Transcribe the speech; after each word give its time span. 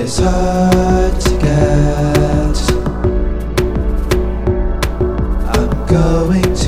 is 0.00 0.18
hard 0.18 1.20
to 1.20 1.30
get. 1.38 2.56
I'm 5.56 5.86
going 5.86 6.54
to 6.54 6.67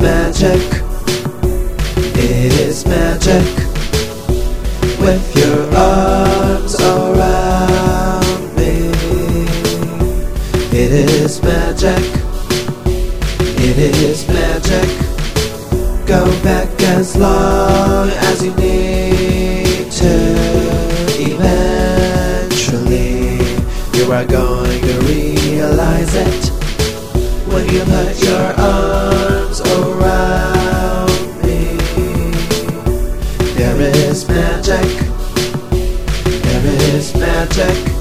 magic. 0.00 0.82
It 2.16 2.52
is 2.60 2.86
magic. 2.86 3.44
With 4.98 5.36
your 5.36 5.76
arms 5.76 6.74
around 6.80 8.56
me. 8.56 8.92
It 10.72 10.92
is 10.92 11.42
magic. 11.42 12.04
It 13.58 13.78
is 13.78 14.26
magic. 14.28 14.88
Go 16.06 16.24
back 16.42 16.68
as 16.82 17.16
long 17.16 18.10
as 18.10 18.42
you 18.42 18.54
need 18.56 19.90
to. 19.92 20.14
Eventually, 21.32 22.88
you 23.98 24.12
are 24.12 24.24
going 24.26 24.80
to 24.80 25.00
realize 25.00 26.14
it 26.14 26.49
when 27.52 27.68
you 27.68 27.82
put 27.84 28.22
your 28.22 28.54
arms 28.58 29.60
around 29.60 31.10
me. 31.42 31.76
There 33.54 33.80
is 33.80 34.28
magic. 34.28 34.90
There 36.42 36.66
is 36.94 37.14
magic. 37.14 37.99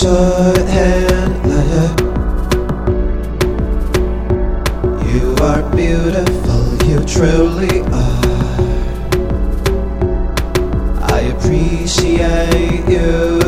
You 0.00 0.14
are 5.40 5.62
beautiful, 5.74 6.62
you 6.86 7.00
truly 7.04 7.80
are. 7.80 8.60
I 11.02 11.34
appreciate 11.34 12.84
you. 12.88 13.38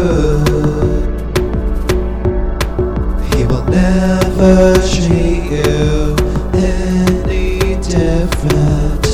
He 3.30 3.44
will 3.44 3.64
never 3.66 4.75
treat 4.75 5.44
you 5.52 6.16
any 6.52 7.76
different. 7.76 9.06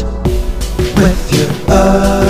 With 0.96 1.20
your 1.32 1.50
arms 1.70 2.25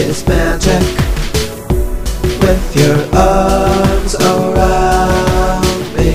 is 0.00 0.26
magic. 0.26 0.82
With 2.42 2.76
your 2.76 2.98
arms 3.14 4.14
around 4.14 5.94
me. 5.96 6.12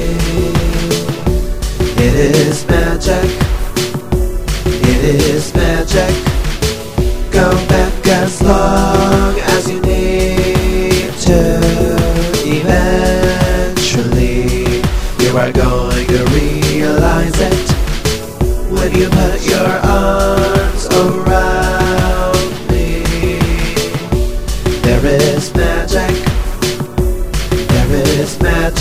It 1.97 2.15
is 2.15 2.65
magic. 2.67 3.29
It 4.65 5.03
is 5.03 5.53
magic. 5.53 6.13
Go 7.31 7.49
back 7.67 8.07
as 8.07 8.41
long 8.41 9.39
as 9.39 9.69
you 9.69 9.79
need 9.81 11.13
to. 11.27 11.59
Eventually, 12.45 14.01
you 15.19 15.37
are 15.37 15.51
going 15.51 15.72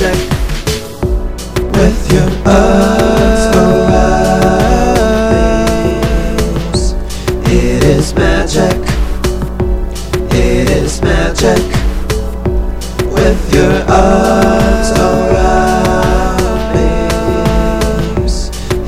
magic. 0.02 0.30
With 1.74 2.12
your 2.12 2.30
arms 2.46 3.44
around. 3.56 4.32
It 7.46 7.84
is 7.84 8.14
magic. 8.14 8.76
It 10.32 10.70
is 10.70 11.00
magic. 11.02 11.62
With 13.12 13.54
your 13.54 13.74
arms 13.88 14.90
around. 14.98 16.40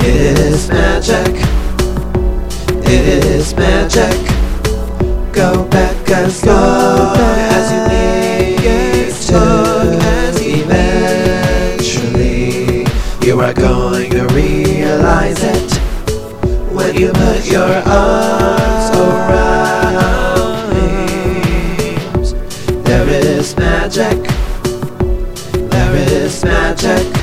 It 0.01 0.39
is 0.39 0.69
magic. 0.69 1.35
It 2.87 3.25
is 3.25 3.55
magic. 3.55 4.19
Go 5.33 5.65
back 5.69 6.11
as 6.11 6.45
long 6.45 7.17
as 7.17 7.73
you 7.73 7.84
You 13.35 13.41
are 13.41 13.53
going 13.53 14.11
to 14.13 14.27
realize 14.29 15.43
it 15.43 15.73
when 16.73 16.95
you 16.95 17.11
put 17.11 17.45
your 17.45 17.83
arms 17.85 18.97
around 18.97 20.71
me. 20.73 21.97
There 22.85 23.09
is 23.09 23.57
magic. 23.57 24.23
There 25.69 25.97
is 25.97 26.45
magic. 26.45 27.14